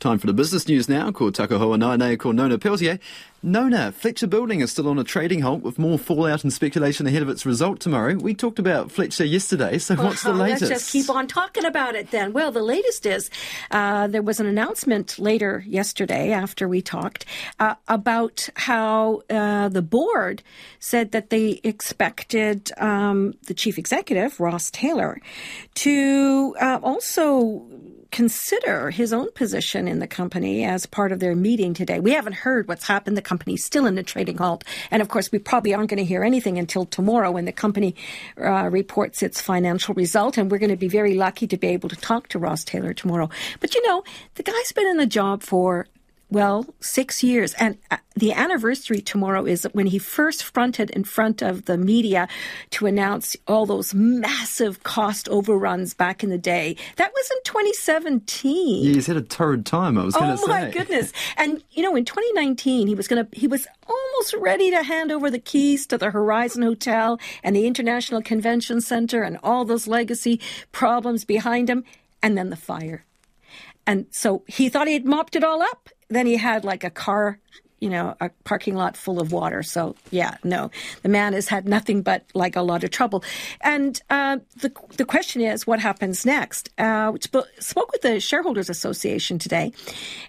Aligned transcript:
Time 0.00 0.18
for 0.18 0.26
the 0.26 0.32
business 0.32 0.66
news 0.68 0.88
now. 0.88 1.10
Ko 1.12 1.30
Takahoa 1.30 1.78
Nane, 1.78 2.18
ko 2.18 2.32
Nona 2.32 2.58
Pelletier. 2.58 2.98
Nona, 3.44 3.92
Fletcher 3.92 4.26
Building 4.26 4.60
is 4.60 4.70
still 4.70 4.88
on 4.88 4.98
a 4.98 5.04
trading 5.04 5.40
halt 5.40 5.62
with 5.62 5.78
more 5.78 5.98
fallout 5.98 6.44
and 6.44 6.52
speculation 6.52 7.06
ahead 7.06 7.20
of 7.20 7.28
its 7.28 7.44
result 7.44 7.78
tomorrow. 7.78 8.14
We 8.14 8.34
talked 8.34 8.58
about 8.58 8.90
Fletcher 8.90 9.24
yesterday, 9.24 9.78
so 9.78 9.94
what's 9.96 10.22
the 10.22 10.32
latest? 10.32 10.62
Let's 10.62 10.82
just 10.82 10.92
keep 10.92 11.14
on 11.14 11.26
talking 11.26 11.66
about 11.66 11.94
it 11.94 12.10
then. 12.10 12.32
Well, 12.32 12.50
the 12.50 12.62
latest 12.62 13.04
is 13.04 13.30
uh, 13.70 14.06
there 14.06 14.22
was 14.22 14.40
an 14.40 14.46
announcement 14.46 15.18
later 15.18 15.62
yesterday 15.66 16.32
after 16.32 16.66
we 16.66 16.80
talked 16.80 17.26
uh, 17.60 17.74
about 17.86 18.48
how 18.56 19.22
uh, 19.28 19.68
the 19.68 19.82
board 19.82 20.42
said 20.80 21.12
that 21.12 21.28
they 21.28 21.60
expected 21.62 22.72
um, 22.78 23.34
the 23.46 23.54
chief 23.54 23.78
executive, 23.78 24.40
Ross 24.40 24.70
Taylor, 24.70 25.20
to 25.74 26.56
uh, 26.60 26.80
also 26.82 27.66
consider 28.14 28.90
his 28.90 29.12
own 29.12 29.28
position 29.32 29.88
in 29.88 29.98
the 29.98 30.06
company 30.06 30.64
as 30.64 30.86
part 30.86 31.10
of 31.10 31.18
their 31.18 31.34
meeting 31.34 31.74
today. 31.74 31.98
We 31.98 32.12
haven't 32.12 32.34
heard 32.34 32.68
what's 32.68 32.86
happened. 32.86 33.16
The 33.16 33.22
company's 33.22 33.64
still 33.64 33.86
in 33.86 33.96
the 33.96 34.04
trading 34.04 34.38
halt. 34.38 34.62
And 34.92 35.02
of 35.02 35.08
course, 35.08 35.32
we 35.32 35.40
probably 35.40 35.74
aren't 35.74 35.90
going 35.90 35.98
to 35.98 36.04
hear 36.04 36.22
anything 36.22 36.56
until 36.56 36.86
tomorrow 36.86 37.32
when 37.32 37.44
the 37.44 37.50
company 37.50 37.96
uh, 38.40 38.68
reports 38.70 39.20
its 39.20 39.40
financial 39.40 39.94
result. 39.94 40.38
And 40.38 40.48
we're 40.48 40.58
going 40.58 40.70
to 40.70 40.76
be 40.76 40.86
very 40.86 41.16
lucky 41.16 41.48
to 41.48 41.56
be 41.56 41.66
able 41.66 41.88
to 41.88 41.96
talk 41.96 42.28
to 42.28 42.38
Ross 42.38 42.62
Taylor 42.62 42.94
tomorrow. 42.94 43.28
But 43.58 43.74
you 43.74 43.84
know, 43.84 44.04
the 44.36 44.44
guy's 44.44 44.70
been 44.70 44.86
in 44.86 44.96
the 44.96 45.06
job 45.06 45.42
for 45.42 45.88
well, 46.34 46.66
six 46.80 47.22
years. 47.22 47.54
And 47.54 47.78
uh, 47.92 47.98
the 48.16 48.32
anniversary 48.32 49.00
tomorrow 49.00 49.46
is 49.46 49.68
when 49.72 49.86
he 49.86 50.00
first 50.00 50.42
fronted 50.42 50.90
in 50.90 51.04
front 51.04 51.42
of 51.42 51.66
the 51.66 51.78
media 51.78 52.26
to 52.70 52.86
announce 52.86 53.36
all 53.46 53.66
those 53.66 53.94
massive 53.94 54.82
cost 54.82 55.28
overruns 55.28 55.94
back 55.94 56.24
in 56.24 56.30
the 56.30 56.38
day. 56.38 56.76
That 56.96 57.12
was 57.14 57.30
in 57.30 57.38
2017. 57.44 58.84
Yeah, 58.84 58.94
he's 58.94 59.06
had 59.06 59.16
a 59.16 59.22
torrid 59.22 59.64
time, 59.64 59.96
I 59.96 60.04
was 60.04 60.14
going 60.14 60.32
to 60.32 60.36
say. 60.36 60.44
Oh, 60.44 60.48
my 60.48 60.70
goodness. 60.70 61.12
And, 61.36 61.62
you 61.72 61.82
know, 61.82 61.94
in 61.94 62.04
2019, 62.04 62.86
he 62.86 62.94
was 62.94 63.06
going 63.06 63.24
to, 63.24 63.38
he 63.38 63.46
was 63.46 63.66
almost 63.88 64.34
ready 64.34 64.70
to 64.70 64.82
hand 64.82 65.12
over 65.12 65.30
the 65.30 65.38
keys 65.38 65.86
to 65.86 65.98
the 65.98 66.10
Horizon 66.10 66.62
Hotel 66.62 67.18
and 67.42 67.54
the 67.54 67.66
International 67.66 68.22
Convention 68.22 68.80
Center 68.80 69.22
and 69.22 69.38
all 69.42 69.64
those 69.64 69.86
legacy 69.86 70.40
problems 70.72 71.24
behind 71.24 71.70
him. 71.70 71.84
And 72.22 72.36
then 72.36 72.50
the 72.50 72.56
fire. 72.56 73.04
And 73.86 74.06
so 74.10 74.42
he 74.46 74.68
thought 74.68 74.86
he 74.86 74.94
had 74.94 75.04
mopped 75.04 75.36
it 75.36 75.44
all 75.44 75.62
up 75.62 75.88
then 76.08 76.26
he 76.26 76.36
had 76.36 76.64
like 76.64 76.84
a 76.84 76.90
car 76.90 77.38
you 77.80 77.90
know, 77.90 78.16
a 78.18 78.30
parking 78.44 78.74
lot 78.74 78.96
full 78.96 79.20
of 79.20 79.30
water. 79.30 79.62
So 79.62 79.94
yeah, 80.10 80.38
no, 80.42 80.70
the 81.02 81.10
man 81.10 81.34
has 81.34 81.48
had 81.48 81.68
nothing 81.68 82.00
but 82.00 82.24
like 82.32 82.56
a 82.56 82.62
lot 82.62 82.82
of 82.82 82.90
trouble. 82.90 83.22
And 83.60 84.00
uh, 84.08 84.38
the 84.56 84.72
the 84.96 85.04
question 85.04 85.42
is, 85.42 85.66
what 85.66 85.80
happens 85.80 86.24
next? 86.24 86.70
Uh, 86.78 87.12
sp- 87.20 87.50
spoke 87.58 87.92
with 87.92 88.00
the 88.00 88.20
shareholders 88.20 88.70
association 88.70 89.38
today, 89.38 89.72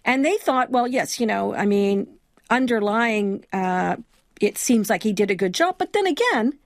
and 0.04 0.26
they 0.26 0.36
thought, 0.36 0.70
well, 0.70 0.86
yes, 0.86 1.18
you 1.18 1.26
know, 1.26 1.56
I 1.56 1.66
mean, 1.66 2.08
underlying, 2.50 3.46
uh, 3.54 3.96
it 4.42 4.58
seems 4.58 4.90
like 4.90 5.04
he 5.04 5.14
did 5.14 5.32
a 5.32 5.36
good 5.36 5.54
job, 5.54 5.78
but 5.78 5.94
then 5.94 6.08
again, 6.08 6.60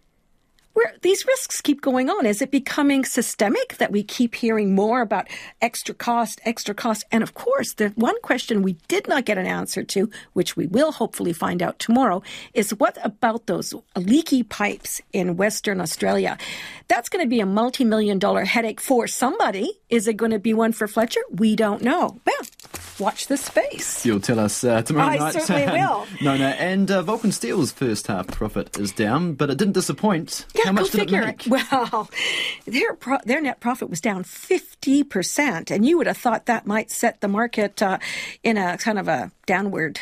where 0.79 0.93
these 1.01 1.27
risks 1.27 1.59
keep 1.59 1.81
going 1.81 2.09
on. 2.09 2.25
Is 2.25 2.41
it 2.41 2.51
becoming 2.51 3.03
systemic 3.03 3.75
that 3.79 3.91
we 3.91 4.01
keep 4.01 4.33
hearing 4.33 4.73
more 4.73 5.01
about 5.01 5.27
extra 5.61 5.93
cost, 5.93 6.39
extra 6.45 6.73
cost? 6.73 7.03
And 7.11 7.21
of 7.21 7.33
course, 7.33 7.73
the 7.73 7.89
one 7.95 8.15
question 8.21 8.61
we 8.61 8.77
did 8.87 9.05
not 9.05 9.25
get 9.25 9.37
an 9.37 9.45
answer 9.45 9.83
to, 9.83 10.09
which 10.31 10.55
we 10.55 10.67
will 10.67 10.93
hopefully 10.93 11.33
find 11.33 11.61
out 11.61 11.79
tomorrow, 11.79 12.23
is 12.53 12.71
what 12.71 12.97
about 13.03 13.45
those 13.45 13.73
leaky 13.97 14.41
pipes 14.41 15.01
in 15.11 15.35
Western 15.35 15.81
Australia? 15.81 16.37
That's 16.87 17.09
going 17.09 17.25
to 17.25 17.29
be 17.29 17.41
a 17.41 17.45
multi 17.45 17.83
million 17.83 18.17
dollar 18.17 18.45
headache 18.45 18.79
for 18.79 19.05
somebody. 19.05 19.73
Is 19.89 20.07
it 20.07 20.15
going 20.15 20.31
to 20.31 20.39
be 20.39 20.53
one 20.53 20.71
for 20.71 20.87
Fletcher? 20.87 21.21
We 21.29 21.57
don't 21.57 21.81
know. 21.81 22.21
Well, 22.25 22.45
watch 22.99 23.27
this 23.27 23.45
space. 23.45 24.05
You'll 24.05 24.19
tell 24.19 24.39
us 24.39 24.63
uh, 24.63 24.81
tomorrow 24.81 25.09
I 25.09 25.17
night. 25.17 25.35
I 25.35 25.39
certainly 25.39 25.79
will. 25.79 26.05
no, 26.21 26.37
no. 26.37 26.45
And 26.47 26.89
uh, 26.91 27.01
Vulcan 27.01 27.31
Steel's 27.31 27.71
first 27.71 28.07
half 28.07 28.27
profit 28.27 28.77
is 28.79 28.91
down, 28.91 29.33
but 29.33 29.49
it 29.49 29.57
didn't 29.57 29.73
disappoint. 29.73 30.45
Yeah, 30.55 30.63
How 30.65 30.71
much 30.73 30.91
did 30.91 31.01
figure. 31.01 31.21
it 31.21 31.47
make? 31.47 31.47
Well, 31.71 32.09
their 32.65 32.93
pro- 32.95 33.19
their 33.25 33.41
net 33.41 33.59
profit 33.59 33.89
was 33.89 34.01
down 34.01 34.23
fifty 34.23 35.03
percent, 35.03 35.71
and 35.71 35.85
you 35.85 35.97
would 35.97 36.07
have 36.07 36.17
thought 36.17 36.45
that 36.47 36.65
might 36.67 36.91
set 36.91 37.21
the 37.21 37.27
market 37.27 37.81
uh, 37.81 37.97
in 38.43 38.57
a 38.57 38.77
kind 38.77 38.99
of 38.99 39.07
a 39.07 39.31
downward 39.45 39.99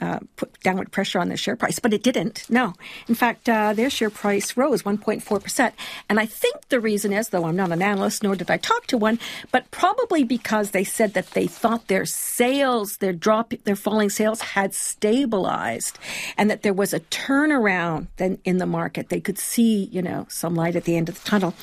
uh, 0.00 0.18
downward 0.64 0.90
pressure 0.90 1.20
on 1.20 1.28
their 1.28 1.36
share 1.36 1.54
price, 1.54 1.78
but 1.78 1.92
it 1.92 2.02
didn't. 2.02 2.50
No. 2.50 2.74
In 3.06 3.14
fact, 3.14 3.48
uh, 3.48 3.72
their 3.74 3.90
share 3.90 4.10
price 4.10 4.56
rose 4.56 4.82
1.4%. 4.82 5.72
And 6.08 6.18
I 6.18 6.26
think 6.26 6.68
the 6.70 6.80
reason 6.80 7.12
is, 7.12 7.28
though 7.28 7.44
I'm 7.44 7.54
not 7.54 7.70
an 7.70 7.82
analyst, 7.82 8.22
nor 8.22 8.34
did 8.34 8.50
I 8.50 8.56
talk 8.56 8.86
to 8.88 8.98
one, 8.98 9.20
but 9.52 9.70
probably 9.70 10.24
because 10.24 10.70
they 10.70 10.82
said 10.82 11.14
that 11.14 11.30
they 11.30 11.46
thought 11.46 11.86
their 11.86 12.06
sales, 12.06 12.96
their 12.96 13.12
drop, 13.12 13.52
their 13.64 13.76
falling 13.76 14.10
sales 14.10 14.40
had 14.40 14.74
stabilized 14.74 15.98
and 16.36 16.50
that 16.50 16.62
there 16.62 16.72
was 16.72 16.94
a 16.94 17.00
turnaround 17.00 18.06
then 18.16 18.38
in 18.44 18.56
the 18.56 18.66
market. 18.66 19.10
They 19.10 19.20
could 19.20 19.38
see, 19.38 19.84
you 19.92 20.02
know, 20.02 20.26
some 20.30 20.54
light 20.54 20.76
at 20.76 20.84
the 20.84 20.96
end 20.96 21.10
of 21.10 21.22
the 21.22 21.28
tunnel. 21.28 21.54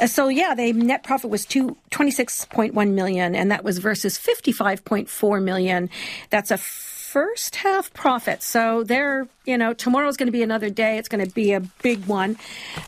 Uh, 0.00 0.06
so 0.06 0.28
yeah, 0.28 0.54
they 0.54 0.72
net 0.72 1.02
profit 1.02 1.28
was 1.28 1.44
two, 1.44 1.76
26.1 1.90 2.92
million 2.92 3.34
and 3.34 3.50
that 3.50 3.64
was 3.64 3.78
versus 3.78 4.16
55.4 4.16 5.42
million. 5.42 5.90
That's 6.30 6.52
a 6.52 6.58
first 7.14 7.54
half 7.54 7.94
profit. 7.94 8.42
So 8.42 8.82
they're, 8.82 9.28
you 9.44 9.56
know, 9.56 9.72
tomorrow's 9.72 10.16
going 10.16 10.26
to 10.26 10.32
be 10.32 10.42
another 10.42 10.68
day. 10.68 10.98
It's 10.98 11.08
going 11.08 11.24
to 11.24 11.32
be 11.32 11.52
a 11.52 11.60
big 11.60 12.06
one. 12.06 12.36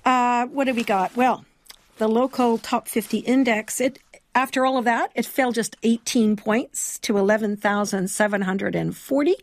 Uh, 0.04 0.46
what 0.46 0.66
have 0.66 0.74
we 0.74 0.82
got? 0.82 1.14
Well, 1.14 1.44
the 1.98 2.08
local 2.08 2.58
top 2.58 2.88
50 2.88 3.18
index, 3.18 3.80
it, 3.80 4.00
after 4.34 4.66
all 4.66 4.78
of 4.78 4.84
that, 4.84 5.12
it 5.14 5.26
fell 5.26 5.52
just 5.52 5.76
18 5.84 6.34
points 6.34 6.98
to 7.00 7.18
11,740. 7.18 9.34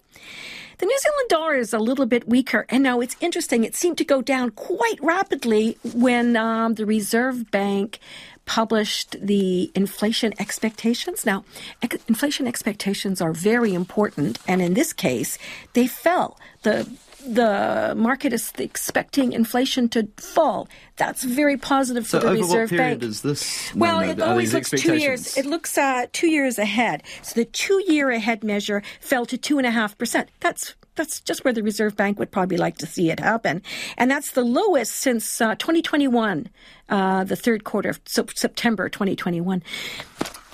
The 0.79 0.85
New 0.85 0.99
Zealand 0.99 1.29
dollar 1.29 1.55
is 1.55 1.71
a 1.71 1.79
little 1.79 2.05
bit 2.05 2.27
weaker. 2.27 2.65
And 2.67 2.83
now 2.83 2.99
it's 2.99 3.15
interesting. 3.21 3.63
It 3.63 3.77
seemed 3.77 3.97
to 3.99 4.03
go 4.03 4.21
down 4.21 4.49
quite 4.49 4.97
rapidly 5.01 5.77
when 5.93 6.35
um, 6.35 6.73
the 6.73 6.85
Reserve 6.85 7.49
Bank 7.51 7.99
published 8.45 9.15
the 9.21 9.71
inflation 9.75 10.33
expectations. 10.39 11.25
Now, 11.25 11.45
ex- 11.81 11.97
inflation 12.07 12.47
expectations 12.47 13.21
are 13.21 13.33
very 13.33 13.73
important, 13.73 14.39
and 14.47 14.61
in 14.61 14.73
this 14.73 14.93
case, 14.93 15.37
they 15.73 15.87
fell. 15.87 16.37
The 16.63 16.89
the 17.25 17.93
market 17.95 18.33
is 18.33 18.51
expecting 18.57 19.33
inflation 19.33 19.89
to 19.89 20.07
fall. 20.17 20.67
That's 20.97 21.23
very 21.23 21.57
positive 21.57 22.07
so 22.07 22.19
for 22.19 22.25
the 22.25 22.31
over 22.31 22.41
Reserve 22.41 22.69
Bank. 22.71 23.03
Is 23.03 23.21
this? 23.21 23.73
Well, 23.75 24.01
it 24.01 24.21
always 24.21 24.53
looks 24.53 24.69
two 24.69 24.95
years. 24.95 25.37
It 25.37 25.45
looks 25.45 25.77
uh, 25.77 26.07
two 26.11 26.27
years 26.27 26.59
ahead. 26.59 27.03
So 27.21 27.35
the 27.35 27.45
two-year 27.45 28.09
ahead 28.11 28.43
measure 28.43 28.83
fell 28.99 29.25
to 29.27 29.37
two 29.37 29.57
and 29.57 29.65
a 29.67 29.71
half 29.71 29.97
percent. 29.97 30.29
That's 30.39 30.75
that's 30.95 31.19
just 31.21 31.43
where 31.43 31.53
the 31.53 31.63
Reserve 31.63 31.95
Bank 31.95 32.19
would 32.19 32.31
probably 32.31 32.57
like 32.57 32.77
to 32.77 32.85
see 32.85 33.09
it 33.09 33.19
happen. 33.19 33.63
And 33.97 34.11
that's 34.11 34.31
the 34.31 34.43
lowest 34.43 34.93
since 34.93 35.41
uh, 35.41 35.55
2021, 35.55 36.49
uh, 36.89 37.23
the 37.23 37.35
third 37.35 37.63
quarter 37.63 37.89
of 37.89 37.99
so 38.05 38.25
September 38.35 38.89
2021. 38.89 39.63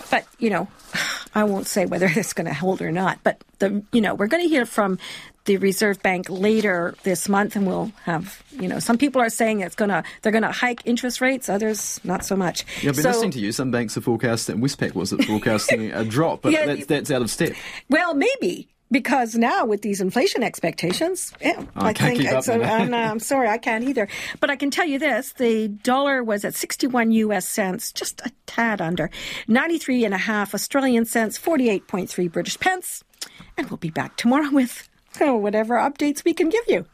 But, 0.10 0.26
you 0.40 0.50
know, 0.50 0.68
I 1.34 1.44
won't 1.44 1.68
say 1.68 1.86
whether 1.86 2.06
it's 2.16 2.34
going 2.34 2.48
to 2.48 2.54
hold 2.54 2.82
or 2.82 2.92
not. 2.92 3.20
But, 3.24 3.44
the 3.60 3.84
you 3.92 4.02
know, 4.02 4.16
we're 4.16 4.28
going 4.28 4.44
to 4.44 4.50
hear 4.50 4.66
from 4.66 5.00
the 5.46 5.58
Reserve 5.58 6.02
Bank 6.04 6.28
later 6.30 6.96
this 7.04 7.28
month, 7.28 7.56
and 7.56 7.66
we'll 7.66 7.92
have, 8.04 8.44
you 8.52 8.68
know, 8.68 8.80
some 8.80 8.98
people 8.98 9.22
are 9.22 9.30
saying 9.30 9.62
it's 9.62 9.76
going 9.76 9.90
to, 9.90 10.04
they're 10.22 10.32
going 10.32 10.44
to 10.44 10.52
hike 10.52 10.82
interest 10.86 11.22
rates, 11.22 11.50
others 11.50 12.00
not 12.04 12.24
so 12.24 12.36
much. 12.36 12.66
Yeah, 12.84 12.90
I've 12.90 12.96
been 12.96 13.04
so, 13.04 13.10
listening 13.10 13.32
to 13.32 13.40
you. 13.40 13.52
Some 13.52 13.72
banks 13.72 13.98
are 13.98 14.02
forecasting, 14.02 14.58
Westpac 14.58 14.94
was 14.94 15.12
it 15.12 15.24
forecasting 15.26 15.92
a 15.92 16.04
drop, 16.16 16.44
but 16.44 16.52
yeah, 16.52 16.68
that's, 16.68 16.86
that's 16.86 17.12
out 17.12 17.22
of 17.22 17.32
step. 17.32 17.54
Well, 17.90 18.14
maybe 18.14 18.68
because 18.92 19.36
now 19.36 19.66
with 19.66 19.82
these 19.82 20.02
inflation 20.02 20.44
expectations, 20.44 21.34
yeah, 21.42 21.54
oh, 21.58 21.66
I, 21.76 21.90
I 21.90 21.94
think 21.94 22.24
it's 22.24 22.48
a, 22.48 22.62
I'm, 22.64 22.94
uh, 22.94 22.98
I'm, 22.98 23.20
sorry, 23.20 23.48
I 23.48 23.58
can't 23.58 23.84
either. 23.84 24.08
But 24.40 24.50
I 24.50 24.56
can 24.56 24.72
tell 24.72 24.86
you 24.86 25.00
this: 25.00 25.34
the 25.34 25.68
dollar 25.68 26.24
was 26.24 26.46
at 26.46 26.56
61 26.56 27.12
U.S. 27.12 27.48
cents, 27.48 27.92
just 27.92 28.22
a 28.22 28.32
tad 28.46 28.82
under 28.82 29.10
93 29.48 30.06
and 30.06 30.14
a 30.14 30.18
half 30.18 30.54
Australian 30.54 31.06
cents, 31.06 31.38
48.3 31.38 32.32
British 32.32 32.60
pence, 32.60 33.04
and 33.58 33.70
we'll 33.70 33.78
be 33.78 33.92
back 33.92 34.18
tomorrow 34.18 34.50
with 34.52 34.90
oh, 35.22 35.36
whatever 35.36 35.76
updates 35.76 36.24
we 36.24 36.34
can 36.34 36.50
give 36.50 36.64
you. 36.68 36.86